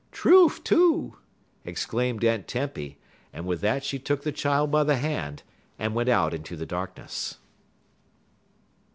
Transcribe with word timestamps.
"Trufe, 0.11 0.63
too!" 0.63 1.17
exclaimed 1.63 2.23
Aunt 2.25 2.47
Tempy; 2.47 2.97
and 3.31 3.45
with 3.45 3.61
that 3.61 3.83
she 3.83 3.99
took 3.99 4.23
the 4.23 4.31
child 4.31 4.71
by 4.71 4.83
the 4.83 4.95
hand 4.97 5.43
and 5.77 5.93
went 5.93 6.09
out 6.09 6.33
into 6.33 6.55
the 6.55 6.65
darkness. 6.65 7.37